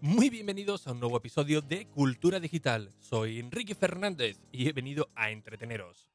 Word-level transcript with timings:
Muy 0.00 0.30
bienvenidos 0.30 0.86
a 0.86 0.92
un 0.92 1.00
nuevo 1.00 1.16
episodio 1.16 1.60
de 1.60 1.86
Cultura 1.86 2.38
Digital. 2.38 2.92
Soy 3.00 3.40
Enrique 3.40 3.74
Fernández 3.74 4.40
y 4.52 4.68
he 4.68 4.72
venido 4.72 5.10
a 5.16 5.30
entreteneros. 5.30 6.08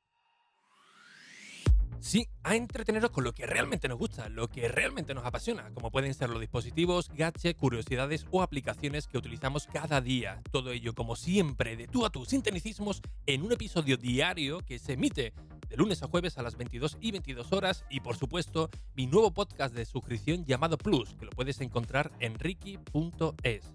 Sí, 1.99 2.29
a 2.43 2.55
entreteneros 2.55 3.11
con 3.11 3.25
lo 3.25 3.33
que 3.33 3.45
realmente 3.45 3.89
nos 3.89 3.97
gusta, 3.97 4.29
lo 4.29 4.47
que 4.47 4.69
realmente 4.69 5.13
nos 5.13 5.25
apasiona, 5.25 5.69
como 5.73 5.91
pueden 5.91 6.13
ser 6.13 6.29
los 6.29 6.39
dispositivos, 6.39 7.09
gadgets, 7.09 7.59
curiosidades 7.59 8.25
o 8.31 8.41
aplicaciones 8.41 9.07
que 9.07 9.17
utilizamos 9.17 9.67
cada 9.67 9.99
día. 9.99 10.41
Todo 10.49 10.71
ello, 10.71 10.93
como 10.93 11.17
siempre, 11.17 11.75
de 11.75 11.87
tú 11.87 12.05
a 12.05 12.09
tú, 12.09 12.23
sin 12.23 12.41
tecnicismos, 12.41 13.01
en 13.25 13.41
un 13.43 13.51
episodio 13.51 13.97
diario 13.97 14.59
que 14.59 14.79
se 14.79 14.93
emite 14.93 15.33
de 15.73 15.77
lunes 15.77 16.03
a 16.03 16.07
jueves 16.07 16.37
a 16.37 16.43
las 16.43 16.55
22 16.55 16.99
y 17.01 17.11
22 17.11 17.51
horas 17.51 17.83
y, 17.89 18.01
por 18.01 18.15
supuesto, 18.15 18.69
mi 18.93 19.07
nuevo 19.07 19.31
podcast 19.31 19.73
de 19.73 19.85
suscripción 19.85 20.45
llamado 20.45 20.77
Plus, 20.77 21.15
que 21.15 21.25
lo 21.25 21.31
puedes 21.31 21.59
encontrar 21.61 22.11
en 22.19 22.37
ricky.es. 22.37 23.73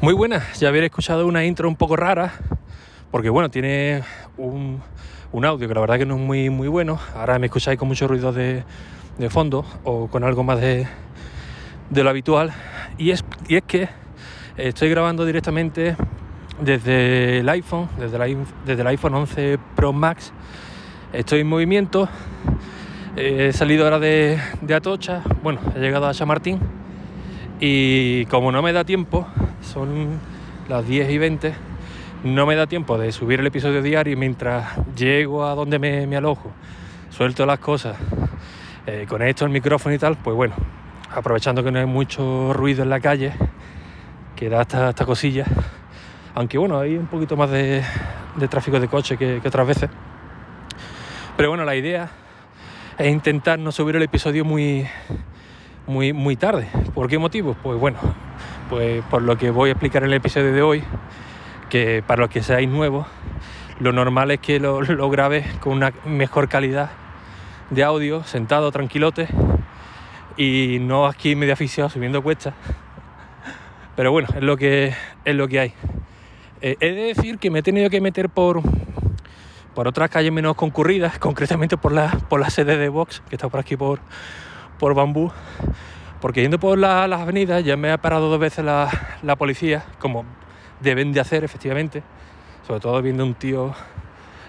Muy 0.00 0.14
buenas, 0.14 0.58
ya 0.58 0.68
habéis 0.68 0.84
escuchado 0.86 1.26
una 1.26 1.44
intro 1.44 1.68
un 1.68 1.76
poco 1.76 1.94
rara, 1.94 2.32
porque 3.10 3.28
bueno, 3.28 3.50
tiene 3.50 4.02
un 4.38 4.80
un 5.30 5.44
audio 5.44 5.68
que 5.68 5.74
la 5.74 5.80
verdad 5.80 5.98
que 5.98 6.06
no 6.06 6.14
es 6.14 6.20
muy, 6.20 6.48
muy 6.48 6.68
bueno. 6.68 6.98
Ahora 7.14 7.38
me 7.38 7.46
escucháis 7.46 7.78
con 7.78 7.88
mucho 7.88 8.08
ruido 8.08 8.32
de, 8.32 8.64
fondo 9.28 9.64
o 9.84 10.08
con 10.08 10.24
algo 10.24 10.42
más 10.42 10.58
de, 10.60 10.86
lo 11.90 12.08
habitual. 12.08 12.52
Y 12.96 13.10
es, 13.10 13.24
y 13.46 13.56
es 13.56 13.62
que 13.64 13.88
estoy 14.56 14.88
grabando 14.88 15.26
directamente 15.26 15.96
desde 16.60 17.38
el 17.38 17.48
iPhone, 17.48 17.88
desde 17.98 18.16
el, 18.82 18.86
iPhone 18.86 19.14
11 19.14 19.58
Pro 19.76 19.92
Max. 19.92 20.32
Estoy 21.12 21.40
en 21.40 21.48
movimiento. 21.48 22.08
He 23.16 23.52
salido 23.52 23.84
ahora 23.84 23.98
de, 23.98 24.38
Atocha, 24.74 25.22
bueno, 25.42 25.60
he 25.74 25.80
llegado 25.80 26.06
a 26.06 26.14
Chamartín 26.14 26.60
y 27.58 28.26
como 28.26 28.52
no 28.52 28.62
me 28.62 28.72
da 28.72 28.84
tiempo, 28.84 29.26
son 29.60 30.20
las 30.68 30.86
10 30.86 31.10
y 31.10 31.18
20, 31.18 31.54
no 32.22 32.46
me 32.46 32.54
da 32.54 32.68
tiempo 32.68 32.96
de 32.96 33.10
subir 33.10 33.40
el 33.40 33.46
episodio 33.48 33.82
diario 33.82 34.12
y 34.12 34.16
mientras 34.16 34.76
llego 34.94 35.44
a 35.44 35.56
donde 35.56 35.80
me, 35.80 36.16
alojo, 36.16 36.52
suelto 37.10 37.44
las 37.44 37.58
cosas, 37.58 37.96
eh, 38.86 39.06
conecto 39.08 39.44
el 39.44 39.50
micrófono 39.50 39.96
y 39.96 39.98
tal, 39.98 40.16
pues 40.16 40.36
bueno, 40.36 40.54
aprovechando 41.12 41.64
que 41.64 41.72
no 41.72 41.80
hay 41.80 41.86
mucho 41.86 42.52
ruido 42.52 42.84
en 42.84 42.90
la 42.90 43.00
calle, 43.00 43.32
que 44.36 44.48
da 44.48 44.62
esta 44.62 45.04
cosilla, 45.04 45.46
aunque 46.38 46.56
bueno, 46.56 46.78
hay 46.78 46.96
un 46.96 47.08
poquito 47.08 47.36
más 47.36 47.50
de, 47.50 47.82
tráfico 48.48 48.78
de 48.78 48.86
coche 48.86 49.16
que, 49.16 49.42
otras 49.44 49.66
veces. 49.66 49.90
Pero 51.36 51.48
bueno, 51.48 51.64
la 51.64 51.74
idea 51.74 52.10
es 52.96 53.08
intentar 53.08 53.58
no 53.58 53.72
subir 53.72 53.96
el 53.96 54.04
episodio 54.04 54.44
muy, 54.44 54.86
muy, 55.88 56.12
muy 56.12 56.36
tarde. 56.36 56.68
¿Por 56.94 57.08
qué 57.08 57.18
motivo? 57.18 57.56
Pues 57.60 57.80
bueno, 57.80 57.98
pues 58.70 59.02
por 59.06 59.22
lo 59.22 59.36
que 59.36 59.50
voy 59.50 59.70
a 59.70 59.72
explicar 59.72 60.04
en 60.04 60.10
el 60.10 60.14
episodio 60.14 60.52
de 60.52 60.62
hoy, 60.62 60.84
que 61.70 62.04
para 62.06 62.20
los 62.20 62.30
que 62.30 62.40
seáis 62.40 62.68
nuevos, 62.68 63.08
lo 63.80 63.92
normal 63.92 64.30
es 64.30 64.38
que 64.38 64.60
lo, 64.60 64.80
lo 64.80 65.10
grabes 65.10 65.44
con 65.56 65.72
una 65.72 65.92
mejor 66.04 66.48
calidad 66.48 66.90
de 67.70 67.82
audio, 67.82 68.22
sentado, 68.22 68.70
tranquilote, 68.70 69.26
y 70.36 70.78
no 70.80 71.06
aquí 71.06 71.34
medio 71.34 71.54
aficionado 71.54 71.90
subiendo 71.90 72.22
cuestas. 72.22 72.54
Pero 73.96 74.12
bueno, 74.12 74.28
es 74.36 74.42
lo 74.44 74.56
que, 74.56 74.94
es 75.24 75.34
lo 75.34 75.48
que 75.48 75.58
hay. 75.58 75.74
Eh, 76.60 76.76
he 76.80 76.92
de 76.92 77.14
decir 77.14 77.38
que 77.38 77.50
me 77.50 77.60
he 77.60 77.62
tenido 77.62 77.88
que 77.90 78.00
meter 78.00 78.28
por, 78.28 78.60
por 79.74 79.86
otras 79.86 80.10
calles 80.10 80.32
menos 80.32 80.56
concurridas, 80.56 81.18
concretamente 81.20 81.76
por 81.76 81.92
la, 81.92 82.10
por 82.28 82.40
la 82.40 82.50
sede 82.50 82.76
de 82.76 82.88
Vox, 82.88 83.22
que 83.28 83.36
está 83.36 83.48
por 83.48 83.60
aquí 83.60 83.76
por, 83.76 84.00
por 84.78 84.94
Bambú, 84.94 85.30
porque 86.20 86.42
yendo 86.42 86.58
por 86.58 86.78
las 86.78 87.20
avenidas 87.20 87.64
ya 87.64 87.76
me 87.76 87.92
ha 87.92 87.98
parado 87.98 88.28
dos 88.28 88.40
veces 88.40 88.64
la, 88.64 88.90
la 89.22 89.36
policía, 89.36 89.84
como 89.98 90.24
deben 90.80 91.12
de 91.12 91.20
hacer 91.20 91.44
efectivamente, 91.44 92.02
sobre 92.66 92.80
todo 92.80 93.00
viendo 93.02 93.24
un 93.24 93.34
tío 93.34 93.72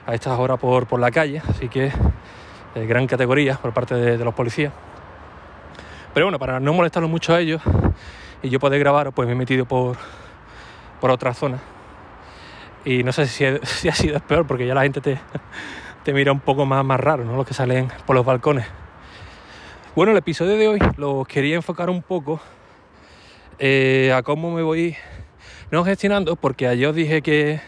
a 0.05 0.15
estas 0.15 0.39
horas 0.39 0.59
por, 0.59 0.87
por 0.87 0.99
la 0.99 1.11
calle, 1.11 1.41
así 1.47 1.69
que 1.69 1.91
eh, 2.75 2.85
gran 2.85 3.07
categoría 3.07 3.55
por 3.55 3.73
parte 3.73 3.95
de, 3.95 4.17
los 4.17 4.33
policías. 4.33 4.73
Pero 6.13 6.25
bueno, 6.25 6.39
para 6.39 6.59
no 6.59 6.73
molestarlo 6.73 7.07
mucho 7.07 7.33
a 7.33 7.39
ellos 7.39 7.61
y 8.41 8.49
yo 8.49 8.59
poder 8.59 8.79
grabar, 8.79 9.11
pues 9.11 9.27
me 9.27 9.33
he 9.33 9.37
metido 9.37 9.65
por, 9.65 9.97
por 10.99 11.11
otra 11.11 11.33
zona. 11.33 11.59
Y 12.85 13.03
no 13.03 13.11
sé 13.11 13.27
si, 13.27 13.45
si 13.63 13.89
ha 13.89 13.95
sido 13.95 14.19
peor, 14.19 14.47
porque 14.47 14.65
ya 14.65 14.73
la 14.73 14.83
gente 14.83 15.01
te, 15.01 15.19
te 16.03 16.13
mira 16.13 16.31
un 16.31 16.39
poco 16.39 16.65
más, 16.65 16.83
más 16.85 16.99
raro, 16.99 17.25
¿no? 17.25 17.35
Los 17.35 17.47
que 17.47 17.53
salen 17.53 17.89
por 18.05 18.15
los 18.15 18.25
balcones. 18.25 18.65
Bueno, 19.95 20.11
el 20.11 20.17
episodio 20.17 20.55
de 20.55 20.67
hoy 20.67 20.79
lo 20.97 21.25
quería 21.25 21.55
enfocar 21.55 21.89
un 21.89 22.01
poco 22.01 22.39
eh, 23.57 24.13
a 24.15 24.23
cómo 24.23 24.51
me 24.51 24.61
voy 24.61 24.95
no 25.71 25.83
gestionando 25.83 26.35
porque 26.35 26.67
ayer 26.67 26.93
dije 26.93 27.21
que, 27.21 27.59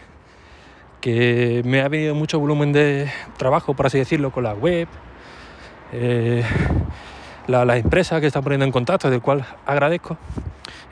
que 1.00 1.62
me 1.64 1.82
ha 1.82 1.88
venido 1.88 2.14
mucho 2.14 2.40
volumen 2.40 2.72
de 2.72 3.10
trabajo, 3.36 3.74
por 3.74 3.86
así 3.86 3.98
decirlo, 3.98 4.30
con 4.30 4.44
la 4.44 4.54
web, 4.54 4.88
eh, 5.92 6.42
las 7.46 7.76
empresas 7.76 8.20
que 8.20 8.28
están 8.28 8.42
poniendo 8.42 8.64
en 8.64 8.72
contacto, 8.72 9.10
del 9.10 9.20
cual 9.20 9.44
agradezco, 9.66 10.16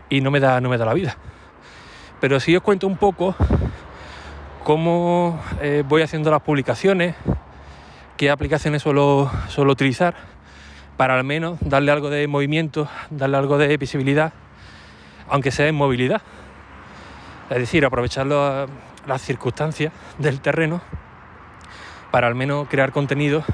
y 0.08 0.20
no 0.20 0.30
me 0.30 0.40
da, 0.40 0.60
no 0.60 0.68
me 0.68 0.78
da 0.78 0.84
la 0.84 0.94
vida. 0.94 1.16
Pero 2.20 2.38
sí 2.38 2.54
os 2.54 2.62
cuento 2.62 2.86
un 2.86 2.96
poco 2.96 3.34
cómo 4.64 5.40
eh, 5.60 5.82
voy 5.86 6.02
haciendo 6.02 6.30
las 6.30 6.42
publicaciones, 6.42 7.14
qué 8.16 8.30
aplicaciones 8.30 8.82
suelo, 8.82 9.30
suelo 9.48 9.72
utilizar, 9.72 10.14
para 10.96 11.14
al 11.14 11.24
menos 11.24 11.58
darle 11.60 11.92
algo 11.92 12.10
de 12.10 12.26
movimiento, 12.28 12.88
darle 13.10 13.38
algo 13.38 13.58
de 13.58 13.76
visibilidad, 13.76 14.32
aunque 15.28 15.50
sea 15.50 15.66
en 15.66 15.74
movilidad. 15.74 16.20
Es 17.48 17.58
decir, 17.58 17.84
aprovechar 17.84 18.26
las 18.26 19.22
circunstancias 19.22 19.92
del 20.18 20.40
terreno 20.40 20.80
para 22.10 22.26
al 22.26 22.34
menos 22.34 22.68
crear 22.68 22.92
contenido 22.92 23.44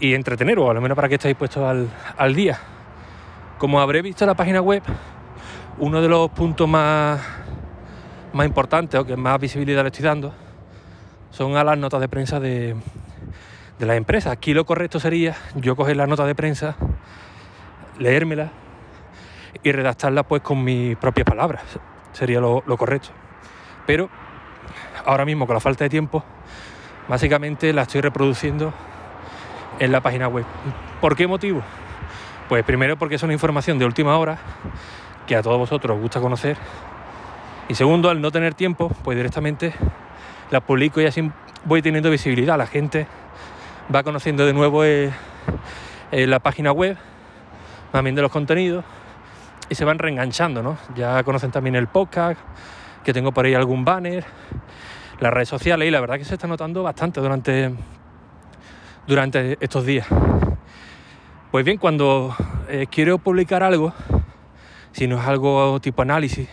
y 0.00 0.14
entretener, 0.14 0.58
o 0.58 0.70
al 0.70 0.80
menos 0.80 0.96
para 0.96 1.08
que 1.08 1.14
estéis 1.14 1.36
puestos 1.36 1.62
al, 1.62 1.88
al 2.16 2.34
día. 2.34 2.58
Como 3.58 3.80
habré 3.80 4.02
visto 4.02 4.24
en 4.24 4.28
la 4.28 4.34
página 4.34 4.60
web, 4.60 4.82
uno 5.78 6.02
de 6.02 6.08
los 6.08 6.30
puntos 6.30 6.68
más, 6.68 7.20
más 8.32 8.46
importantes 8.46 8.98
o 8.98 9.04
que 9.04 9.16
más 9.16 9.40
visibilidad 9.40 9.82
le 9.82 9.88
estoy 9.88 10.04
dando 10.04 10.32
son 11.30 11.56
a 11.56 11.64
las 11.64 11.78
notas 11.78 12.00
de 12.00 12.08
prensa 12.08 12.40
de, 12.40 12.76
de 13.78 13.86
las 13.86 13.96
empresas. 13.96 14.32
Aquí 14.32 14.54
lo 14.54 14.64
correcto 14.64 15.00
sería 15.00 15.36
yo 15.54 15.76
coger 15.76 15.96
las 15.96 16.08
notas 16.08 16.26
de 16.26 16.34
prensa, 16.34 16.76
leérmelas 17.98 18.50
y 19.62 19.72
redactarlas 19.72 20.26
pues 20.26 20.42
con 20.42 20.62
mis 20.62 20.96
propias 20.96 21.24
palabras 21.24 21.62
sería 22.12 22.40
lo, 22.40 22.62
correcto. 22.76 23.08
Pero 23.86 24.08
ahora 25.04 25.24
mismo 25.24 25.46
con 25.46 25.54
la 25.54 25.60
falta 25.60 25.84
de 25.84 25.90
tiempo, 25.90 26.22
básicamente 27.08 27.72
la 27.72 27.82
estoy 27.82 28.00
reproduciendo 28.00 28.72
en 29.78 29.90
la 29.90 30.00
página 30.00 30.28
web. 30.28 30.44
¿Por 31.00 31.16
qué 31.16 31.26
motivo? 31.26 31.62
Pues 32.48 32.64
primero 32.64 32.96
porque 32.96 33.16
es 33.16 33.22
una 33.22 33.32
información 33.32 33.78
de 33.78 33.84
última 33.84 34.16
hora 34.18 34.38
que 35.26 35.34
a 35.36 35.42
todos 35.42 35.58
vosotros 35.58 35.96
os 35.96 36.02
gusta 36.02 36.20
conocer. 36.20 36.56
Y 37.68 37.74
segundo, 37.74 38.10
al 38.10 38.20
no 38.20 38.30
tener 38.30 38.54
tiempo, 38.54 38.90
pues 39.02 39.16
directamente 39.16 39.72
la 40.50 40.60
publico 40.60 41.00
y 41.00 41.06
así 41.06 41.30
voy 41.64 41.82
teniendo 41.82 42.10
visibilidad. 42.10 42.58
La 42.58 42.66
gente 42.66 43.06
va 43.94 44.02
conociendo 44.02 44.44
de 44.44 44.52
nuevo 44.52 44.84
eh, 44.84 45.10
eh, 46.10 46.26
la 46.26 46.40
página 46.40 46.72
web, 46.72 46.96
bien 48.02 48.14
de 48.14 48.22
los 48.22 48.30
contenidos 48.30 48.84
y 49.68 49.74
se 49.74 49.84
van 49.84 49.98
reenganchando, 49.98 50.62
¿no? 50.62 50.76
Ya 50.94 51.22
conocen 51.24 51.50
también 51.50 51.76
el 51.76 51.86
podcast, 51.86 52.40
que 53.04 53.12
tengo 53.12 53.32
por 53.32 53.46
ahí 53.46 53.54
algún 53.54 53.84
banner, 53.84 54.24
las 55.20 55.32
redes 55.32 55.48
sociales 55.48 55.88
y 55.88 55.90
la 55.90 56.00
verdad 56.00 56.18
que 56.18 56.24
se 56.24 56.34
está 56.34 56.46
notando 56.46 56.82
bastante 56.82 57.20
durante, 57.20 57.72
durante 59.06 59.56
estos 59.60 59.86
días. 59.86 60.06
Pues 61.50 61.64
bien, 61.64 61.78
cuando 61.78 62.34
eh, 62.68 62.86
quiero 62.90 63.18
publicar 63.18 63.62
algo, 63.62 63.92
si 64.92 65.06
no 65.06 65.18
es 65.18 65.26
algo 65.26 65.80
tipo 65.80 66.02
análisis, 66.02 66.48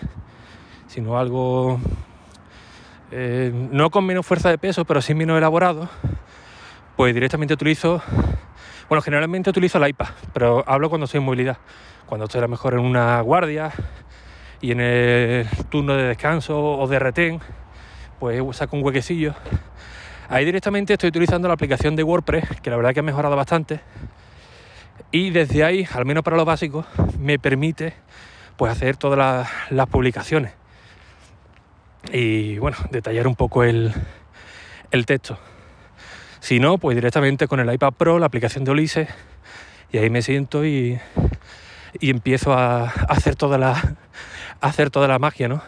si 0.90 1.00
no 1.00 1.18
algo 1.18 1.80
eh, 3.12 3.54
no 3.72 3.90
con 3.90 4.06
menos 4.06 4.26
fuerza 4.26 4.50
de 4.50 4.58
peso, 4.58 4.84
pero 4.84 5.02
sí 5.02 5.14
menos 5.14 5.38
elaborado, 5.38 5.88
pues 6.98 7.14
directamente 7.14 7.54
utilizo, 7.54 8.04
bueno, 8.90 9.02
generalmente 9.02 9.50
utilizo 9.50 9.78
el 9.78 9.88
iPad, 9.88 10.10
pero 10.34 10.66
hablo 10.68 10.90
cuando 10.90 11.06
estoy 11.06 11.20
en 11.20 11.26
movilidad 11.26 11.58
cuando 12.10 12.26
estoy 12.26 12.40
a 12.40 12.42
lo 12.42 12.48
mejor 12.48 12.74
en 12.74 12.80
una 12.80 13.22
guardia 13.22 13.72
y 14.62 14.72
en 14.72 14.82
el 14.82 15.48
turno 15.70 15.94
de 15.96 16.06
descanso 16.06 16.60
o 16.60 16.88
de 16.88 16.98
retén, 16.98 17.40
pues 18.20 18.44
saco 18.58 18.76
un 18.76 18.84
huequecillo. 18.84 19.36
Ahí 20.28 20.44
directamente 20.44 20.94
estoy 20.94 21.10
utilizando 21.10 21.48
la 21.48 21.54
aplicación 21.54 21.96
de 21.96 22.02
WordPress, 22.02 22.62
que 22.62 22.72
la 22.72 22.78
verdad 22.78 22.96
que 22.96 23.02
ha 23.02 23.04
mejorado 23.04 23.36
bastante. 23.36 23.80
Y 25.12 25.30
desde 25.30 25.64
ahí, 25.64 25.88
al 25.94 26.06
menos 26.06 26.24
para 26.24 26.36
lo 26.36 26.46
básico, 26.46 26.84
me 27.20 27.38
permite 27.38 27.94
pues 28.58 28.72
hacer 28.72 28.98
todas 28.98 29.48
las, 29.70 29.88
publicaciones. 29.88 30.54
Y 32.12 32.58
bueno, 32.58 32.78
detallar 32.92 33.28
un 33.28 33.36
poco 33.36 33.64
el, 33.64 33.94
el 34.92 35.06
texto. 35.06 35.38
Si 36.40 36.60
no, 36.60 36.78
pues 36.78 36.96
directamente 36.96 37.48
con 37.48 37.60
el 37.60 37.72
iPad 37.74 37.94
Pro, 37.94 38.20
la 38.20 38.26
aplicación 38.26 38.64
de 38.64 38.72
Ulises, 38.72 39.10
y 39.92 39.98
ahí 39.98 40.10
me 40.10 40.22
siento 40.22 40.66
y 40.66 41.00
y 42.00 42.10
empiezo 42.10 42.54
a 42.54 42.86
hacer 42.86 43.36
toda 43.36 43.58
la, 43.58 43.96
hacer 44.62 44.90
toda 44.90 45.08
la 45.08 45.20
magia, 45.20 45.48
¿no? 45.48 45.62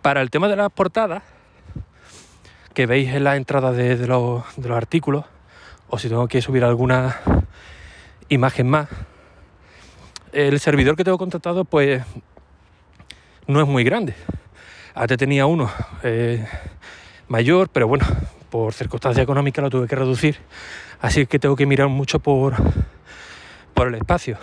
Para 0.00 0.20
el 0.22 0.30
tema 0.30 0.48
de 0.48 0.56
las 0.56 0.70
portadas, 0.70 1.22
que 2.74 2.86
veis 2.86 3.10
en 3.10 3.24
la 3.24 3.36
entrada 3.36 3.72
de, 3.72 3.96
de 3.96 4.06
los, 4.06 4.44
de 4.56 4.68
los 4.68 4.76
artículos, 4.76 5.24
o 5.88 5.98
si 5.98 6.08
tengo 6.08 6.26
que 6.28 6.40
subir 6.40 6.64
alguna 6.64 7.20
imagen 8.28 8.68
más, 8.68 8.88
el 10.32 10.58
servidor 10.58 10.96
que 10.96 11.04
tengo 11.04 11.18
contratado 11.18 11.64
pues 11.64 12.02
no 13.46 13.60
es 13.60 13.68
muy 13.68 13.84
grande. 13.84 14.14
Antes 14.94 15.16
tenía 15.16 15.46
uno 15.46 15.70
eh, 16.02 16.46
mayor, 17.28 17.70
pero 17.70 17.88
bueno, 17.88 18.04
por 18.50 18.74
circunstancias 18.74 19.22
económicas 19.22 19.62
lo 19.62 19.70
tuve 19.70 19.88
que 19.88 19.96
reducir. 19.96 20.36
Así 21.00 21.26
que 21.26 21.38
tengo 21.38 21.56
que 21.56 21.66
mirar 21.66 21.88
mucho 21.88 22.18
por, 22.18 22.54
por 23.74 23.88
el 23.88 23.94
espacio. 23.94 24.36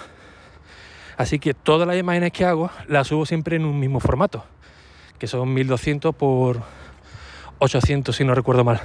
Así 1.18 1.38
que 1.38 1.54
todas 1.54 1.88
las 1.88 1.98
imágenes 1.98 2.31
que 2.31 2.46
hago 2.46 2.72
las 2.88 3.07
subo 3.07 3.25
siempre 3.25 3.57
en 3.57 3.66
un 3.66 3.80
mismo 3.80 4.00
formato, 4.00 4.44
que 5.19 5.28
son 5.28 5.54
1200 5.54 6.16
por 6.16 6.62
800 7.60 8.16
si 8.16 8.24
no 8.24 8.34
recuerdo 8.34 8.63
mal. 8.63 8.81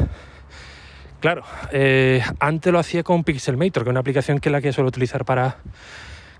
Claro, 1.20 1.44
eh, 1.72 2.22
antes 2.40 2.70
lo 2.70 2.78
hacía 2.78 3.02
con 3.02 3.24
Pixelmator, 3.24 3.84
que 3.84 3.88
es 3.88 3.92
una 3.92 4.00
aplicación 4.00 4.40
que 4.40 4.50
es 4.50 4.52
la 4.52 4.60
que 4.60 4.72
suelo 4.72 4.88
utilizar 4.88 5.24
para 5.24 5.56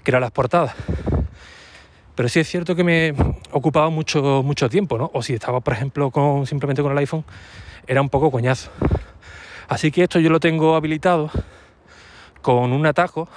crear 0.02 0.20
las 0.20 0.30
portadas. 0.30 0.74
Pero 2.14 2.28
sí 2.28 2.40
es 2.40 2.48
cierto 2.48 2.76
que 2.76 2.84
me 2.84 3.14
ocupaba 3.50 3.90
mucho, 3.90 4.42
mucho 4.44 4.68
tiempo, 4.68 4.98
¿no? 4.98 5.10
O 5.14 5.22
si 5.22 5.34
estaba, 5.34 5.60
por 5.60 5.74
ejemplo, 5.74 6.10
con, 6.10 6.46
simplemente 6.46 6.82
con 6.82 6.92
el 6.92 6.98
iPhone, 6.98 7.24
era 7.86 8.00
un 8.00 8.08
poco 8.08 8.30
coñazo. 8.30 8.70
Así 9.68 9.90
que 9.90 10.04
esto 10.04 10.20
yo 10.20 10.30
lo 10.30 10.38
tengo 10.38 10.76
habilitado 10.76 11.30
con 12.40 12.72
un 12.72 12.86
atajo, 12.86 13.28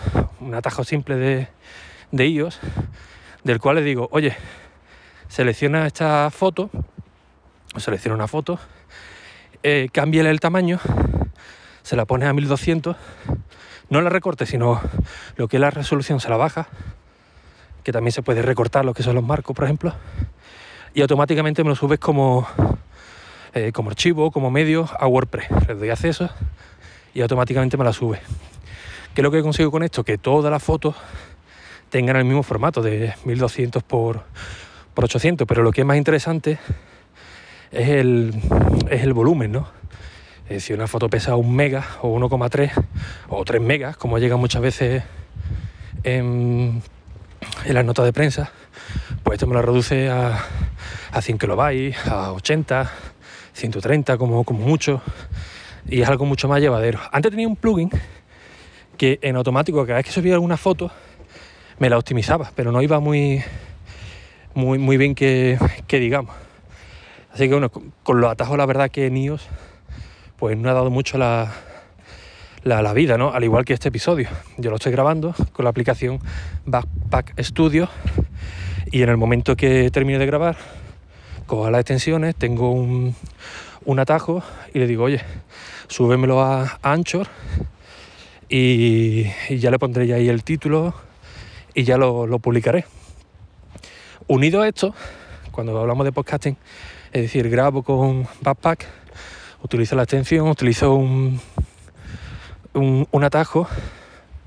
un 0.41 0.53
atajo 0.53 0.83
simple 0.83 1.15
de, 1.15 1.47
de 2.11 2.27
iOS, 2.27 2.59
del 3.43 3.59
cual 3.59 3.77
le 3.77 3.81
digo, 3.81 4.09
oye, 4.11 4.35
selecciona 5.27 5.87
esta 5.87 6.29
foto, 6.29 6.69
selecciona 7.77 8.15
una 8.15 8.27
foto, 8.27 8.59
eh, 9.63 9.89
el 9.93 10.39
tamaño, 10.39 10.79
se 11.81 11.95
la 11.95 12.05
pone 12.05 12.27
a 12.27 12.33
1200, 12.33 12.95
no 13.89 14.01
la 14.01 14.09
recorte, 14.09 14.45
sino 14.45 14.81
lo 15.35 15.47
que 15.47 15.57
es 15.57 15.61
la 15.61 15.71
resolución 15.71 16.19
se 16.19 16.29
la 16.29 16.37
baja 16.37 16.67
que 17.87 17.93
también 17.93 18.11
se 18.11 18.21
puede 18.21 18.41
recortar 18.41 18.83
lo 18.83 18.93
que 18.93 19.01
son 19.01 19.15
los 19.15 19.23
marcos, 19.23 19.55
por 19.55 19.63
ejemplo, 19.63 19.93
y 20.93 20.99
automáticamente 20.99 21.63
me 21.63 21.69
lo 21.69 21.75
subes 21.77 21.99
como, 21.99 22.45
eh, 23.53 23.71
como 23.71 23.89
archivo, 23.89 24.29
como 24.29 24.51
medio 24.51 24.89
a 24.99 25.07
WordPress. 25.07 25.47
Le 25.69 25.75
doy 25.75 25.89
acceso 25.89 26.29
y 27.13 27.21
automáticamente 27.21 27.77
me 27.77 27.85
la 27.85 27.93
sube. 27.93 28.19
¿Qué 29.13 29.21
es 29.21 29.23
lo 29.23 29.31
que 29.31 29.41
consigo 29.41 29.71
con 29.71 29.83
esto? 29.83 30.03
Que 30.03 30.17
todas 30.17 30.51
las 30.51 30.61
fotos 30.61 30.95
tengan 31.89 32.17
el 32.17 32.25
mismo 32.25 32.43
formato 32.43 32.81
de 32.81 33.13
1200 33.23 33.81
por, 33.83 34.23
por 34.93 35.05
800, 35.05 35.47
pero 35.47 35.63
lo 35.63 35.71
que 35.71 35.79
es 35.79 35.87
más 35.87 35.95
interesante 35.95 36.59
es 37.71 37.87
el, 37.87 38.33
es 38.89 39.01
el 39.01 39.13
volumen, 39.13 39.53
¿no? 39.53 39.69
si 40.59 40.73
una 40.73 40.87
foto 40.87 41.09
pesa 41.09 41.37
un 41.37 41.55
mega 41.55 41.85
o 42.01 42.13
1,3 42.19 42.85
o 43.29 43.45
3 43.45 43.61
megas, 43.61 43.95
como 43.95 44.19
llega 44.19 44.35
muchas 44.35 44.61
veces 44.61 45.03
en 46.03 46.81
en 47.67 47.73
las 47.73 47.83
notas 47.83 48.05
de 48.05 48.13
prensa, 48.13 48.49
pues 49.23 49.35
esto 49.35 49.45
me 49.45 49.53
lo 49.53 49.61
reduce 49.61 50.09
a, 50.09 50.39
a 51.11 51.21
100 51.21 51.37
kilobytes, 51.37 52.07
a 52.07 52.31
80, 52.31 52.89
130 53.51 54.17
como, 54.17 54.45
como 54.45 54.65
mucho, 54.65 55.01
y 55.85 56.01
es 56.01 56.07
algo 56.07 56.25
mucho 56.25 56.47
más 56.47 56.61
llevadero. 56.61 56.99
Antes 57.11 57.31
tenía 57.31 57.47
un 57.47 57.57
plugin 57.57 57.89
que 58.97 59.19
en 59.21 59.35
automático, 59.35 59.85
cada 59.85 59.97
vez 59.97 60.05
que 60.05 60.13
subía 60.13 60.33
alguna 60.33 60.55
foto, 60.55 60.89
me 61.77 61.89
la 61.89 61.97
optimizaba, 61.97 62.51
pero 62.55 62.71
no 62.71 62.81
iba 62.81 63.01
muy, 63.01 63.43
muy, 64.53 64.77
muy 64.77 64.95
bien 64.95 65.13
que, 65.13 65.59
que 65.87 65.99
digamos. 65.99 66.33
Así 67.33 67.49
que 67.49 67.51
bueno, 67.51 67.69
con 67.69 68.21
los 68.21 68.31
atajos 68.31 68.57
la 68.57 68.65
verdad 68.65 68.89
que 68.89 69.07
en 69.07 69.17
iOS 69.17 69.45
pues 70.37 70.57
no 70.57 70.69
ha 70.69 70.73
dado 70.73 70.89
mucho 70.89 71.17
la, 71.17 71.51
la, 72.67 72.93
vida, 72.93 73.17
¿no? 73.17 73.31
Al 73.31 73.43
igual 73.43 73.63
que 73.63 73.73
este 73.73 73.87
episodio. 73.87 74.27
Yo 74.57 74.69
lo 74.69 74.75
estoy 74.75 74.91
grabando 74.91 75.33
con 75.53 75.63
la 75.63 75.69
aplicación 75.69 76.19
Backpack 76.65 77.41
Studio 77.41 77.87
y 78.91 79.03
en 79.03 79.09
el 79.09 79.15
momento 79.15 79.55
que 79.55 79.89
termine 79.89 80.19
de 80.19 80.25
grabar, 80.25 80.57
cojo 81.45 81.69
las 81.69 81.79
extensiones, 81.79 82.35
tengo 82.35 82.71
un, 82.71 83.15
atajo 83.97 84.43
y 84.73 84.79
le 84.79 84.87
digo, 84.87 85.05
oye, 85.05 85.21
súbemelo 85.87 86.41
a, 86.41 86.79
Anchor 86.81 87.27
y, 88.49 89.23
ya 89.49 89.71
le 89.71 89.79
pondré 89.79 90.05
ya 90.05 90.15
ahí 90.15 90.27
el 90.27 90.43
título 90.43 90.93
y 91.73 91.83
ya 91.83 91.97
lo, 91.97 92.27
lo 92.27 92.39
publicaré. 92.39 92.85
Unido 94.27 94.61
a 94.61 94.67
esto, 94.67 94.93
cuando 95.51 95.79
hablamos 95.79 96.03
de 96.03 96.11
podcasting, 96.11 96.57
es 97.13 97.21
decir, 97.21 97.49
grabo 97.49 97.81
con 97.81 98.27
Backpack, 98.41 98.85
utilizo 99.63 99.95
la 99.95 100.03
extensión, 100.03 100.49
utilizo 100.49 100.95
un, 100.95 101.39
un, 102.77 103.23
atajo, 103.23 103.67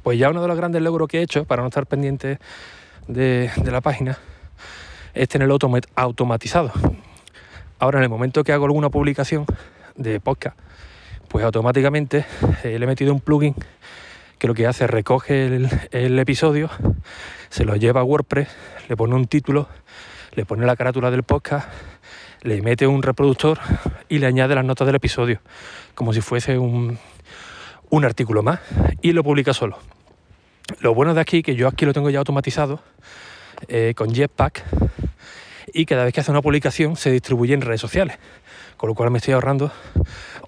pues 0.03 0.19
ya 0.19 0.31
uno 0.31 0.43
de 0.43 0.49
los 0.49 0.57
grandes 0.57 0.83
logros 0.83 1.09
que 1.09 1.19
he 1.19 1.23
hecho 1.23 1.45
para 1.45 1.63
no 1.63 1.69
estar 1.69 1.87
pendiente 1.87 2.39
de, 3.09 3.51
la 3.65 3.81
página 3.81 4.19
es 5.15 5.29
tenerlo 5.29 5.59
automatizado. 5.97 6.73
Ahora, 7.79 7.99
en 7.99 8.05
el 8.05 8.11
momento 8.11 8.45
que 8.45 8.53
hago 8.53 8.67
alguna 8.67 8.91
publicación 8.91 9.47
de 9.97 10.21
podcast, 10.21 10.57
pues 11.29 11.45
automáticamente 11.45 12.25
eh, 12.65 12.79
le 12.79 12.85
he 12.85 12.87
metido 12.87 13.13
un 13.13 13.21
plugin 13.21 13.55
que 14.39 14.47
lo 14.47 14.55
que 14.55 14.67
hace 14.67 14.85
es 14.85 14.91
recoge 14.91 15.47
el, 15.47 15.69
el, 15.91 16.19
episodio, 16.19 16.71
se 17.51 17.65
lo 17.65 17.77
lleva 17.77 18.01
a 18.01 18.05
WordPress, 18.05 18.49
le 18.89 18.97
pone 18.97 19.15
un 19.15 19.27
título, 19.27 19.69
le 20.35 20.47
pone 20.47 20.65
la 20.65 20.77
carátula 20.77 21.11
del 21.11 21.23
podcast, 21.25 21.69
le 22.43 22.63
mete 22.63 22.87
un 22.87 23.03
reproductor 23.03 23.59
y 24.09 24.19
le 24.19 24.27
añade 24.27 24.55
las 24.55 24.65
notas 24.65 24.87
del 24.87 24.97
episodio, 24.97 25.41
como 25.95 26.13
si 26.13 26.21
fuese 26.21 26.59
un, 26.59 26.99
un 27.91 28.05
artículo 28.05 28.43
más 28.43 28.61
y 29.03 29.13
lo 29.13 29.23
publica 29.23 29.53
solo. 29.53 29.79
Lo 30.81 30.95
bueno 30.95 31.15
de 31.15 31.21
aquí, 31.21 31.43
que 31.43 31.55
yo 31.55 31.69
aquí 31.69 31.85
lo 31.85 31.93
tengo 31.93 32.11
ya 32.11 32.21
automatizado 32.21 32.81
eh, 33.69 33.93
con 33.97 34.15
Jetpack 34.15 34.65
y 35.73 35.85
cada 35.85 36.05
vez 36.05 36.15
que 36.15 36.21
hace 36.21 36.31
una 36.31 36.43
publicación 36.43 36.97
se 36.97 37.11
distribuye 37.11 37.55
en 37.55 37.61
redes 37.61 37.81
sociales, 37.81 38.19
con 38.77 38.89
lo 38.89 38.95
cual 38.95 39.11
me 39.11 39.19
estoy 39.19 39.35
ahorrando 39.35 39.71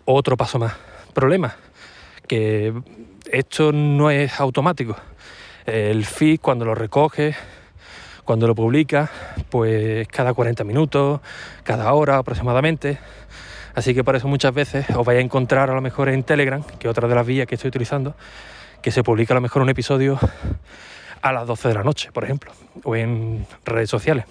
otro 0.05 0.37
paso 0.37 0.59
más. 0.59 0.75
Problema, 1.13 1.57
que 2.27 2.73
esto 3.31 3.73
no 3.73 4.11
es 4.11 4.41
automático. 4.41 4.97
El 5.67 6.05
feed 6.05 6.41
cuando 6.41 6.65
lo 6.65 6.75
recoge, 6.75 7.35
cuando 8.25 8.47
lo 8.47 8.55
publica, 8.55 9.11
pues 9.51 10.09
cada 10.09 10.33
40 10.33 10.65
minutos, 10.65 11.21
cada 11.65 11.93
hora 11.93 12.19
aproximadamente. 12.19 12.99
Así 13.75 13.95
que 13.95 14.05
por 14.05 14.17
eso 14.17 14.29
muchas 14.29 14.53
veces 14.53 14.87
os 14.91 15.05
vais 15.05 15.19
a 15.19 15.23
encontrar 15.23 15.71
a 15.71 15.75
lo 15.75 15.81
mejor 15.81 16.09
en 16.09 16.23
Telegram, 16.23 16.63
que 16.79 16.89
es 16.89 16.91
otra 16.91 17.09
de 17.09 17.15
las 17.15 17.27
vías 17.27 17.47
que 17.47 17.55
estoy 17.55 17.69
utilizando, 17.69 18.15
que 18.83 18.91
se 18.91 19.03
publica 19.03 19.33
a 19.33 19.37
lo 19.37 19.41
mejor 19.41 19.63
un 19.63 19.71
episodio 19.71 20.19
a 21.23 21.33
las 21.33 21.47
12 21.47 21.69
de 21.69 21.75
la 21.75 21.83
noche, 21.83 22.11
por 22.13 22.25
ejemplo, 22.25 22.53
o 22.85 22.97
en 22.97 23.47
redes 23.65 23.89
sociales. 23.89 24.27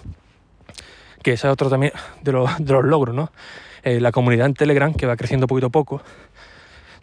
Que 1.22 1.32
ese 1.32 1.46
es 1.46 1.52
otro 1.52 1.70
también 1.70 1.92
de 2.22 2.32
los, 2.32 2.60
logros, 2.60 3.14
¿no? 3.14 3.32
Eh, 3.82 4.00
la 4.00 4.12
comunidad 4.12 4.46
en 4.46 4.54
Telegram, 4.54 4.94
que 4.94 5.06
va 5.06 5.16
creciendo 5.16 5.46
poquito 5.46 5.68
a 5.68 5.70
poco, 5.70 6.02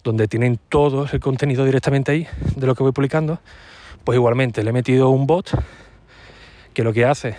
donde 0.04 0.28
tienen 0.28 0.60
todo 0.70 1.08
el 1.12 1.20
contenido 1.20 1.66
directamente 1.66 2.12
ahí 2.12 2.28
de 2.56 2.68
lo 2.68 2.76
que 2.76 2.84
voy 2.84 2.94
publicando, 2.94 3.40
pues 4.06 4.16
igualmente 4.16 4.64
le 4.64 4.70
he 4.70 4.74
metido 4.74 5.10
un 5.10 5.28
bot 5.28 5.52
que 6.74 6.84
lo 6.84 6.94
que 6.94 7.04
hace 7.06 7.36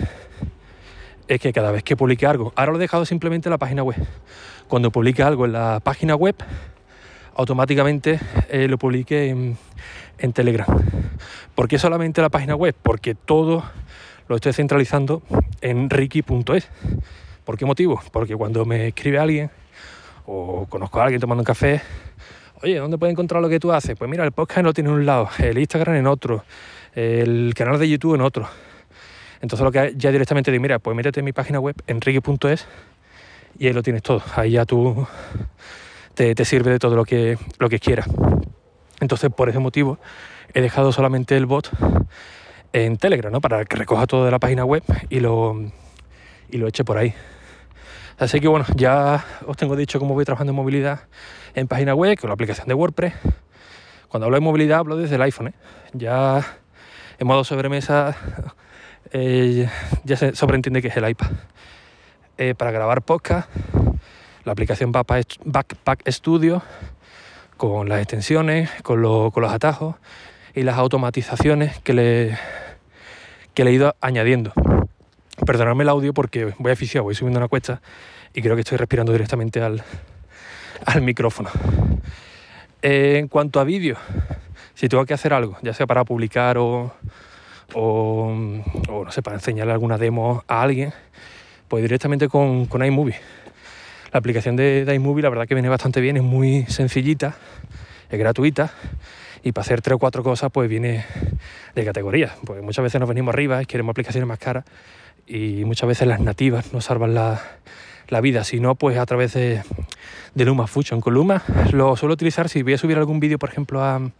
es 1.30 1.40
que 1.40 1.52
cada 1.52 1.70
vez 1.70 1.84
que 1.84 1.96
publique 1.96 2.26
algo, 2.26 2.52
ahora 2.56 2.72
lo 2.72 2.78
he 2.78 2.80
dejado 2.80 3.06
simplemente 3.06 3.48
en 3.48 3.52
la 3.52 3.58
página 3.58 3.84
web, 3.84 3.96
cuando 4.66 4.90
publique 4.90 5.22
algo 5.22 5.44
en 5.44 5.52
la 5.52 5.78
página 5.78 6.16
web, 6.16 6.34
automáticamente 7.36 8.18
eh, 8.48 8.66
lo 8.66 8.78
publique 8.78 9.28
en, 9.28 9.56
Telegram. 10.32 10.66
¿Por 11.54 11.68
qué 11.68 11.78
solamente 11.78 12.20
la 12.20 12.30
página 12.30 12.56
web? 12.56 12.74
Porque 12.82 13.14
todo 13.14 13.62
lo 14.26 14.36
estoy 14.36 14.52
centralizando 14.52 15.22
en 15.60 15.88
ricky.es. 15.88 16.68
¿Por 17.44 17.56
qué 17.56 17.64
motivo? 17.64 18.00
Porque 18.10 18.34
cuando 18.34 18.64
me 18.64 18.88
escribe 18.88 19.20
alguien 19.20 19.50
o 20.26 20.66
conozco 20.68 21.00
a 21.00 21.04
alguien 21.04 21.20
tomando 21.20 21.42
un 21.42 21.46
café, 21.46 21.80
oye, 22.60 22.76
¿dónde 22.76 22.98
puedo 22.98 23.10
encontrar 23.10 23.40
lo 23.40 23.48
que 23.48 23.60
tú 23.60 23.72
haces? 23.72 23.96
Pues 23.96 24.10
mira, 24.10 24.24
el 24.24 24.32
podcast 24.32 24.64
lo 24.64 24.74
tiene 24.74 24.90
en 24.90 24.96
un 24.96 25.06
lado, 25.06 25.28
el 25.38 25.58
Instagram 25.58 25.94
en 25.94 26.08
otro, 26.08 26.44
el 26.92 27.54
canal 27.54 27.78
de 27.78 27.88
YouTube 27.88 28.16
en 28.16 28.20
otro. 28.20 28.48
Entonces 29.40 29.64
lo 29.64 29.72
que 29.72 29.94
ya 29.96 30.10
directamente 30.10 30.50
digo, 30.50 30.62
mira, 30.62 30.78
pues 30.78 30.96
métete 30.96 31.20
en 31.20 31.24
mi 31.24 31.32
página 31.32 31.60
web, 31.60 31.74
enrique.es, 31.86 32.66
y 33.58 33.66
ahí 33.66 33.72
lo 33.72 33.82
tienes 33.82 34.02
todo. 34.02 34.22
Ahí 34.36 34.52
ya 34.52 34.64
tú 34.64 35.06
te, 36.14 36.44
sirve 36.44 36.70
de 36.70 36.78
todo 36.78 36.96
lo 36.96 37.04
que, 37.04 37.38
lo 37.58 37.68
que 37.68 37.78
quieras. 37.78 38.06
Entonces, 39.00 39.30
por 39.30 39.48
ese 39.48 39.58
motivo, 39.58 39.98
he 40.52 40.60
dejado 40.60 40.92
solamente 40.92 41.36
el 41.36 41.46
bot 41.46 41.70
en 42.72 42.96
Telegram, 42.98 43.32
¿no? 43.32 43.40
Para 43.40 43.64
que 43.64 43.76
recoja 43.76 44.06
todo 44.06 44.24
de 44.24 44.30
la 44.30 44.38
página 44.38 44.64
web 44.64 44.82
y 45.08 45.20
lo, 45.20 45.58
y 46.50 46.58
lo 46.58 46.68
eche 46.68 46.84
por 46.84 46.98
ahí. 46.98 47.14
Así 48.18 48.38
que 48.38 48.48
bueno, 48.48 48.66
ya 48.76 49.24
os 49.46 49.56
tengo 49.56 49.76
dicho 49.76 49.98
cómo 49.98 50.12
voy 50.12 50.26
trabajando 50.26 50.50
en 50.50 50.56
movilidad 50.56 51.00
en 51.54 51.66
página 51.66 51.94
web, 51.94 52.18
con 52.18 52.28
la 52.28 52.34
aplicación 52.34 52.68
de 52.68 52.74
WordPress. 52.74 53.14
Cuando 54.08 54.26
hablo 54.26 54.36
de 54.36 54.40
movilidad 54.42 54.80
hablo 54.80 54.96
desde 54.96 55.14
el 55.14 55.22
iPhone, 55.22 55.48
¿eh? 55.48 55.54
Ya 55.94 56.44
En 57.18 57.26
modo 57.26 57.44
sobremesa 57.44 58.16
eh, 59.12 59.68
ya 60.04 60.16
se 60.16 60.34
sobreentiende 60.34 60.82
que 60.82 60.88
es 60.88 60.96
el 60.96 61.08
iPad. 61.08 61.30
Eh, 62.38 62.54
para 62.54 62.70
grabar 62.70 63.02
podcast, 63.02 63.50
la 64.44 64.52
aplicación 64.52 64.92
Backpack 64.92 66.08
Studio, 66.10 66.62
con 67.56 67.88
las 67.88 68.00
extensiones, 68.00 68.70
con, 68.82 69.02
con 69.30 69.42
los 69.42 69.52
atajos 69.52 69.96
y 70.54 70.62
las 70.62 70.78
automatizaciones 70.78 71.78
que 71.80 71.92
le, 71.92 72.38
que 73.54 73.64
le 73.64 73.70
he 73.70 73.74
ido 73.74 73.94
añadiendo. 74.00 74.52
Perdonadme 75.44 75.82
el 75.82 75.90
audio 75.90 76.14
porque 76.14 76.54
voy 76.58 76.72
aficiado, 76.72 77.04
voy 77.04 77.14
subiendo 77.14 77.38
una 77.38 77.48
cuesta 77.48 77.82
y 78.32 78.42
creo 78.42 78.54
que 78.54 78.60
estoy 78.60 78.78
respirando 78.78 79.12
directamente 79.12 79.60
al, 79.60 79.82
al 80.86 81.02
micrófono. 81.02 81.50
Eh, 82.82 83.18
en 83.18 83.28
cuanto 83.28 83.60
a 83.60 83.64
vídeo, 83.64 83.96
si 84.74 84.88
tengo 84.88 85.04
que 85.04 85.12
hacer 85.12 85.34
algo, 85.34 85.58
ya 85.62 85.74
sea 85.74 85.86
para 85.86 86.04
publicar 86.04 86.56
o, 86.56 86.94
o, 87.74 88.32
no 88.88 89.10
sé, 89.10 89.22
para 89.22 89.36
enseñarle 89.36 89.72
alguna 89.72 89.98
demo 89.98 90.44
a 90.48 90.62
alguien, 90.62 90.92
pues 91.68 91.82
directamente 91.82 92.28
con, 92.28 92.68
iMovie. 92.72 93.16
La 94.12 94.18
aplicación 94.18 94.56
de, 94.56 94.84
de, 94.84 94.94
iMovie 94.94 95.22
la 95.22 95.28
verdad 95.28 95.46
que 95.46 95.54
viene 95.54 95.68
bastante 95.68 96.00
bien, 96.00 96.16
es 96.16 96.22
muy 96.22 96.64
sencillita, 96.66 97.36
es 98.10 98.18
gratuita 98.18 98.72
y 99.42 99.52
para 99.52 99.62
hacer 99.62 99.80
tres 99.80 99.94
o 99.94 99.98
cuatro 99.98 100.22
cosas 100.22 100.50
pues 100.52 100.68
viene 100.68 101.04
de 101.74 101.84
categoría, 101.84 102.34
porque 102.44 102.62
muchas 102.62 102.82
veces 102.82 103.00
nos 103.00 103.08
venimos 103.08 103.32
arriba 103.32 103.62
y 103.62 103.66
queremos 103.66 103.92
aplicaciones 103.92 104.28
más 104.28 104.38
caras 104.38 104.64
y 105.26 105.64
muchas 105.64 105.88
veces 105.88 106.08
las 106.08 106.20
nativas 106.20 106.72
nos 106.72 106.84
salvan 106.84 107.14
la, 107.14 107.40
la 108.08 108.20
vida, 108.20 108.44
si 108.44 108.60
no 108.60 108.74
pues 108.74 108.98
a 108.98 109.06
través 109.06 109.34
de, 109.34 109.62
de 110.34 110.44
Luma 110.44 110.66
Fusion. 110.66 111.00
Con 111.00 111.14
Luma 111.14 111.42
lo 111.72 111.96
suelo 111.96 112.14
utilizar 112.14 112.48
si 112.48 112.62
voy 112.62 112.74
a 112.74 112.78
subir 112.78 112.98
algún 112.98 113.20
vídeo, 113.20 113.38
por 113.38 113.48
ejemplo, 113.48 113.82
a, 113.82 114.10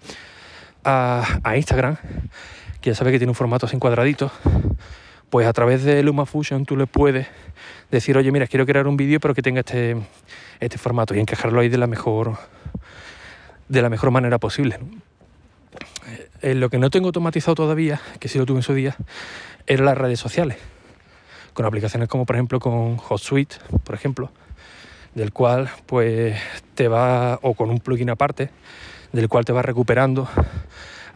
a, 0.85 1.57
Instagram, 1.57 1.97
que 2.81 2.91
ya 2.91 2.95
sabes 2.95 3.13
que 3.13 3.19
tiene 3.19 3.31
un 3.31 3.35
formato 3.35 3.67
así 3.67 3.77
cuadradito, 3.79 4.31
pues 5.29 5.47
a 5.47 5.53
través 5.53 5.85
de 5.85 6.03
Luma 6.03 6.27
Fusion 6.27 6.65
tú 6.65 6.77
le 6.77 6.87
puedes 6.87 7.27
decir, 7.91 8.17
oye, 8.17 8.33
mira, 8.33 8.47
quiero 8.47 8.67
crear 8.67 8.87
un 8.87 8.97
vídeo 8.97 9.21
pero 9.21 9.35
que 9.35 9.43
tenga 9.43 9.61
este, 9.61 9.97
este 10.61 10.79
formato 10.79 11.15
y 11.15 11.21
encajarlo 11.21 11.61
ahí 11.61 11.69
de 11.69 11.79
la 11.79 11.87
mejor, 11.87 12.37
de 13.69 13.83
la 13.83 13.89
mejor 13.89 14.11
manera 14.11 14.39
posible. 14.39 14.79
Eh, 16.43 16.55
lo 16.55 16.71
que 16.71 16.79
no 16.79 16.91
tengo 16.91 17.07
automatizado 17.07 17.55
todavía, 17.55 18.01
que 18.19 18.29
sí 18.29 18.39
lo 18.39 18.47
tuve 18.47 18.59
en 18.59 18.63
su 18.63 18.75
día, 18.75 18.97
eran 19.67 19.85
las 19.85 19.99
redes 19.99 20.19
sociales. 20.19 20.57
Con 21.53 21.67
aplicaciones 21.67 22.09
como 22.09 22.25
por 22.25 22.37
ejemplo 22.37 22.61
con 22.61 22.97
HotSuite, 22.97 23.57
por 23.85 23.95
ejemplo, 23.95 24.31
del 25.15 25.33
cual 25.33 25.69
pues 25.87 26.41
te 26.75 26.89
va, 26.89 27.39
o 27.43 27.55
con 27.55 27.71
un 27.71 27.79
plugin 27.79 28.11
aparte, 28.11 28.51
del 29.13 29.29
cual 29.29 29.45
te 29.45 29.53
va 29.53 29.63
recuperando 29.63 30.29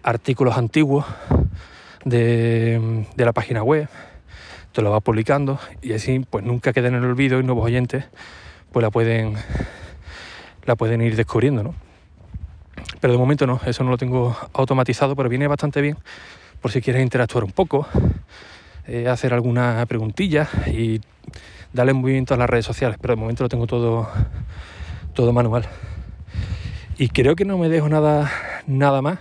artículos 0.05 0.57
antiguos 0.57 1.07
de, 2.05 3.07
la 3.17 3.33
página 3.33 3.63
web, 3.63 3.89
te 4.73 4.83
lo 4.83 4.91
va 4.91 5.01
publicando 5.01 5.59
y 5.83 5.95
así 5.95 6.21
pues 6.29 6.45
nunca 6.45 6.73
queda 6.73 6.89
en 6.89 6.95
el 6.95 7.05
olvido 7.05 7.41
y 7.41 7.43
nuevos 7.43 7.65
oyentes 7.65 8.05
pues 8.71 8.83
la 8.83 8.91
pueden, 8.91 9.35
la 10.67 10.77
pueden 10.77 11.01
ir 11.01 11.17
descubriendo, 11.17 11.63
¿no? 11.63 11.75
Pero 13.01 13.13
de 13.13 13.19
momento 13.19 13.47
no, 13.47 13.61
eso 13.65 13.83
no 13.85 13.91
lo 13.91 13.97
tengo 13.97 14.37
automatizado, 14.53 15.17
pero 15.17 15.29
viene 15.29 15.47
bastante 15.47 15.81
bien 15.81 15.97
por 16.61 16.71
si 16.71 16.81
quieres 16.81 17.03
interactuar 17.03 17.45
un 17.45 17.53
poco, 17.53 17.87
eh, 18.87 19.09
hacer 19.09 19.33
alguna 19.33 19.85
preguntilla 19.87 20.49
y 20.67 21.01
darle 21.73 21.93
movimiento 21.93 22.35
a 22.35 22.37
las 22.37 22.51
redes 22.51 22.67
sociales, 22.67 22.99
pero 23.01 23.15
de 23.15 23.21
momento 23.21 23.45
lo 23.45 23.49
tengo 23.49 23.67
todo, 23.67 24.09
todo 25.15 25.33
manual. 25.33 25.67
Y 26.99 27.09
creo 27.09 27.37
que 27.37 27.45
no 27.45 27.59
me 27.59 27.69
dejo 27.69 27.89
nada, 27.89 28.31
nada 28.67 29.03
más 29.03 29.19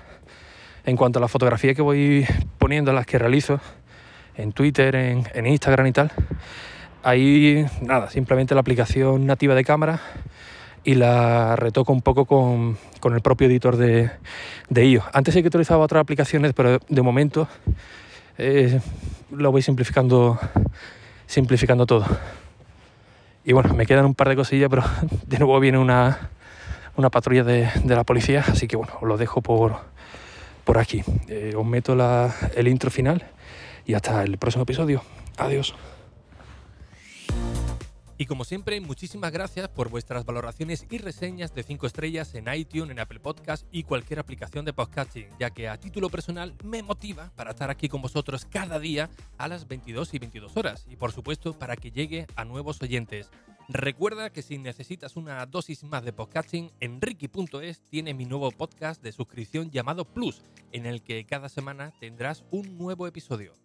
en 0.86 0.98
cuanto 0.98 1.20
a 1.20 1.22
la 1.22 1.28
fotografía 1.28 1.74
que 1.74 1.82
voy 1.82 2.26
poniendo, 2.58 2.94
las 2.94 3.06
que 3.06 3.18
realizo 3.18 3.60
en 4.36 4.52
Twitter, 4.52 4.96
en, 4.96 5.46
Instagram 5.46 5.88
y 5.88 5.92
tal. 5.92 6.12
Ahí 7.04 7.66
nada, 7.82 8.10
simplemente 8.10 8.54
la 8.54 8.62
aplicación 8.62 9.26
nativa 9.26 9.56
de 9.56 9.64
cámara 9.64 10.02
y 10.84 10.96
la 10.96 11.56
retoco 11.56 11.94
un 11.94 12.02
poco 12.02 12.26
con, 12.26 12.78
el 13.04 13.22
propio 13.22 13.48
editor 13.48 13.78
de, 13.78 14.12
de 14.70 14.86
iOS. 14.86 15.06
Antes 15.14 15.34
sí 15.34 15.42
que 15.42 15.48
utilizaba 15.48 15.84
otras 15.84 16.02
aplicaciones, 16.02 16.54
pero 16.54 16.80
de 16.88 17.02
momento 17.02 17.48
eh, 18.38 18.80
lo 19.32 19.52
voy 19.52 19.62
simplificando, 19.62 20.40
simplificando 21.28 21.86
todo. 21.86 22.06
Y 23.46 23.54
bueno, 23.54 23.74
me 23.74 23.86
quedan 23.86 24.06
un 24.06 24.16
par 24.16 24.30
de 24.30 24.36
cosillas, 24.36 24.70
pero 24.70 24.84
de 25.28 25.38
nuevo 25.40 25.60
viene 25.60 25.78
una, 25.78 26.30
una 26.96 27.10
patrulla 27.10 27.44
de, 27.44 27.70
la 27.86 28.04
policía, 28.04 28.44
así 28.48 28.68
que 28.68 28.76
bueno, 28.76 28.94
os 29.02 29.08
lo 29.08 29.18
dejo 29.18 29.42
por, 29.42 29.93
por 30.64 30.78
aquí. 30.78 31.04
Eh, 31.28 31.54
os 31.56 31.66
meto 31.66 31.96
el 32.56 32.68
intro 32.68 32.90
final 32.90 33.24
y 33.86 33.94
hasta 33.94 34.24
el 34.24 34.38
próximo 34.38 34.64
episodio. 34.64 35.02
Adiós. 35.38 35.74
Y 38.18 38.26
como 38.26 38.46
siempre, 38.46 38.80
muchísimas 38.80 39.32
gracias 39.32 39.68
por 39.70 39.90
vuestras 39.90 40.24
valoraciones 40.24 40.86
y 40.90 41.00
reseñas 41.00 41.54
de 41.54 41.64
5 41.64 41.88
estrellas 41.88 42.36
en 42.36 42.46
iTunes, 42.54 42.92
en 42.92 43.00
Apple 43.00 43.20
Podcast 43.20 43.66
y 43.72 43.84
cualquier 43.84 44.20
aplicación 44.20 44.66
de 44.66 44.72
podcasting, 44.72 45.28
ya 45.40 45.50
que 45.50 45.68
a 45.68 45.78
título 45.78 46.10
personal 46.10 46.54
me 46.64 46.84
motiva 46.84 47.32
para 47.36 47.52
estar 47.52 47.72
aquí 47.72 47.90
con 47.90 48.02
vosotros 48.02 48.46
cada 48.46 48.80
día 48.80 49.10
a 49.38 49.48
las 49.48 49.68
22 49.68 50.14
y 50.14 50.20
22 50.20 50.56
horas 50.56 50.86
y 50.90 50.96
por 50.96 51.12
supuesto 51.12 51.58
para 51.58 51.76
que 51.76 51.92
llegue 51.92 52.28
a 52.36 52.46
nuevos 52.46 52.82
oyentes. 52.82 53.30
Recuerda 53.70 54.30
que 54.30 54.42
si 54.42 54.58
necesitas 54.58 55.16
una 55.16 55.46
dosis 55.46 55.84
más 55.84 56.04
de 56.04 56.12
podcasting, 56.12 56.72
Enrique.es 56.82 57.82
tiene 57.90 58.14
mi 58.14 58.26
nuevo 58.26 58.52
podcast 58.52 59.02
de 59.02 59.12
suscripción 59.12 59.72
llamado 59.72 60.06
Plus, 60.06 60.42
en 60.72 60.86
el 60.86 61.02
que 61.02 61.26
cada 61.26 61.48
semana 61.48 61.94
tendrás 62.00 62.44
un 62.52 62.78
nuevo 62.78 63.08
episodio. 63.08 63.56